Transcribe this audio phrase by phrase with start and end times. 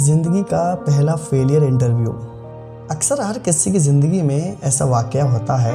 [0.00, 2.10] ज़िंदगी का पहला फेलियर इंटरव्यू
[2.90, 5.74] अक्सर हर किसी की ज़िंदगी में ऐसा वाक़ होता है।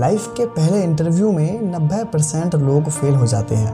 [0.00, 3.72] लाइफ के पहले इंटरव्यू में 90 परसेंट लोग फेल हो जाते हैं।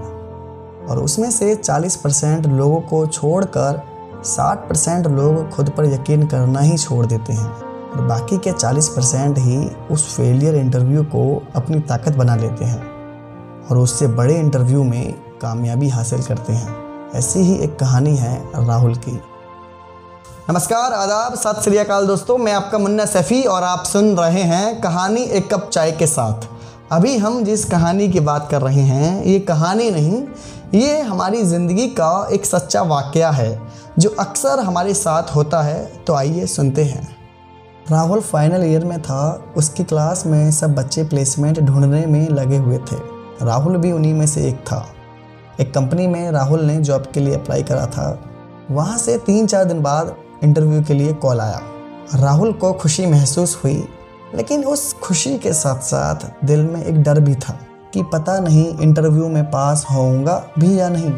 [0.86, 3.82] और उसमें से 40 परसेंट लोगों को छोड़कर
[4.24, 7.50] 60 परसेंट लोग खुद पर यकीन करना ही छोड़ देते हैं।
[7.90, 12.82] और बाकी के 40 परसेंट ही उस फेलियर इंटरव्यू को अपनी ताकत बना लेते हैं।
[13.70, 16.76] और उससे बड़े इंटरव्यू में कामयाबी हासिल करते हैं।
[17.14, 19.20] ऐसी ही एक कहानी है राहुल की।
[20.26, 24.80] नमस्कार, आदाब, सत श्री अकाल दोस्तों, मैं आपका मुन्ना सफ़ी और आप सुन रहे हैं
[24.80, 26.46] कहानी एक कप चाय के साथ।
[26.92, 30.22] अभी हम जिस कहानी की बात कर रहे हैं, ये कहानी नहीं,
[30.74, 33.60] ये हमारी ज़िंदगी का एक सच्चा वाक़ है,
[33.98, 37.08] जो अक्सर हमारे साथ होता है तो आइए सुनते हैं।
[37.90, 42.78] राहुल फाइनल ईयर में था, उसकी क्लास में सब बच्चे प्लेसमेंट ढूँढने में लगे हुए
[42.78, 42.96] थे।
[43.42, 44.86] राहुल भी उन्हीं में से एक था।
[45.60, 48.08] एक कंपनी में राहुल ने जॉब के लिए अप्लाई करा था।
[48.70, 51.60] वहाँ से तीन चार दिन बाद इंटरव्यू के लिए कॉल आया।
[52.14, 53.88] राहुल को खुशी महसूस हुई,
[54.34, 57.58] लेकिन उस खुशी के साथ साथ दिल में एक डर भी था
[57.94, 61.12] कि पता नहीं इंटरव्यू में पास होऊँगा भी या नहीं।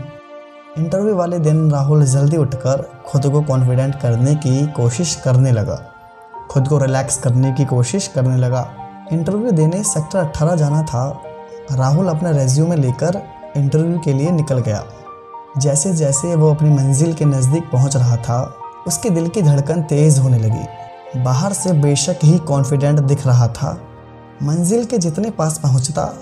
[0.79, 5.93] इंटरव्यू वाले दिन राहुल जल्दी उठकर खुद को कॉन्फिडेंट करने की कोशिश करने लगा।
[6.51, 8.71] खुद को रिलैक्स करने की कोशिश करने लगा।
[9.13, 11.23] इंटरव्यू देने सेक्टर 18 जाना था।
[11.73, 13.23] राहुल अपना रेज्यूमे लेकर
[13.57, 14.85] इंटरव्यू के लिए निकल गया।
[15.57, 18.55] जैसे जैसे वो अपनी मंजिल के नज़दीक पहुँच रहा था,
[18.87, 23.71] उसके दिल की धड़कन तेज़ होने लगी। बाहर से बेशक ही कॉन्फिडेंट दिख रहा था।
[24.43, 26.15] मंजिल के जितने पास पहुँचता,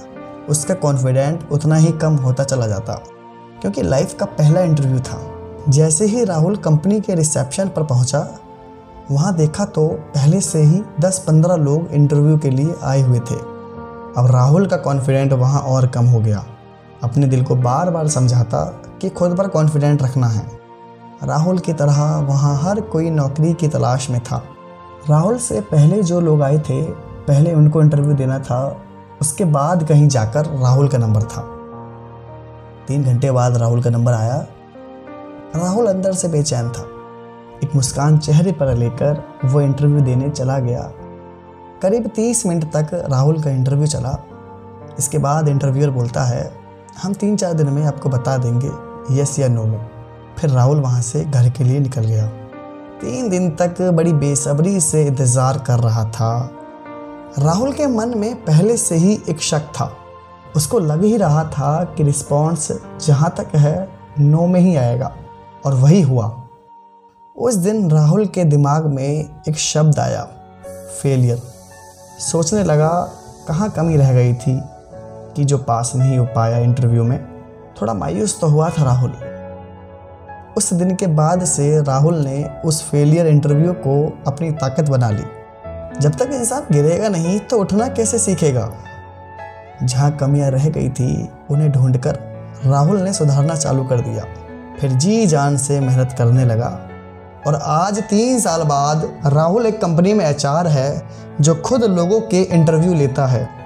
[0.48, 2.92] उसका कॉन्फिडेंट उतना ही कम होता चला जाता,
[3.60, 5.20] क्योंकि लाइफ का पहला इंटरव्यू था।
[5.68, 8.28] जैसे ही राहुल कंपनी के रिसेप्शन पर पहुँचा,
[9.10, 13.34] वहाँ देखा तो पहले से ही 10-15 लोग इंटरव्यू के लिए आए हुए थे।
[14.16, 16.44] अब राहुल का कॉन्फिडेंट वहाँ और कम हो गया।
[17.08, 20.58] अपने दिल को बार बार समझाता कि खुद पर कॉन्फिडेंट रखना है।
[21.24, 24.44] राहुल की तरह वहाँ हर कोई नौकरी की तलाश में था।
[25.10, 26.82] राहुल से पहले जो लोग आए थे,
[27.28, 28.76] पहले उनको इंटरव्यू देना था,
[29.20, 31.40] उसके बाद कहीं जाकर राहुल का नंबर था।
[32.88, 34.46] तीन घंटे बाद राहुल का नंबर आया।
[35.56, 36.82] राहुल अंदर से बेचैन था।
[37.64, 40.92] एक मुस्कान चेहरे पर लेकर वो इंटरव्यू देने चला गया।
[41.82, 44.24] करीब तीस मिनट तक राहुल का इंटरव्यू चला।
[44.98, 46.65] इसके बाद इंटरव्यूअर बोलता है
[46.96, 48.68] हम तीन चार दिन में आपको बता देंगे
[49.14, 49.80] यस या नो में।
[50.38, 52.26] फिर राहुल वहाँ से घर के लिए निकल गया।
[53.00, 56.50] तीन दिन तक बड़ी बेसब्री से इंतज़ार कर रहा था।
[57.38, 59.90] राहुल के मन में पहले से ही एक शक था।
[60.56, 62.70] उसको लग ही रहा था कि रिस्पॉन्स
[63.06, 63.88] जहाँ तक है
[64.20, 65.12] नो में ही आएगा।
[65.66, 66.26] और वही हुआ।
[67.36, 70.22] उस दिन राहुल के दिमाग में एक शब्द आया
[71.02, 71.42] फेलियर
[72.22, 72.90] सोचने लगा
[73.48, 74.60] कहाँ कमी रह गई थी।
[75.36, 77.24] कि जो पास नहीं हो पाया इंटरव्यू में,
[77.82, 79.12] थोड़ा मायूस तो हुआ था राहुल।
[80.56, 85.22] उस दिन के बाद से राहुल ने उस फेलियर इंटरव्यू को अपनी ताकत बना ली।
[86.00, 88.72] जब तक इंसान गिरेगा नहीं तो उठना कैसे सीखेगा?
[89.82, 92.18] जहाँ कमियाँ रह गई थी, उन्हें ढूंढकर
[92.66, 94.24] राहुल ने सुधारना चालू कर दिया।
[94.80, 96.80] फिर जी जान से मेहनत करने लगा।
[97.46, 101.02] और आज तीन साल बाद, राहुल एक कंपनी में एचआर है,
[101.40, 103.65] जो खुद लोगों के इंटरव्यू लेता है।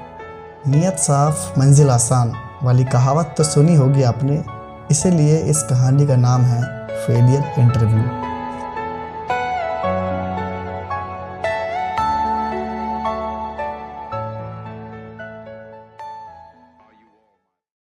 [0.69, 2.33] नियत साफ़, मंजिल आसान
[2.63, 4.45] वाली कहावत तो सुनी होगी आपने,
[4.91, 6.63] इसीलिए इस कहानी का नाम है
[6.97, 8.30] फेलियर इंटरव्यू।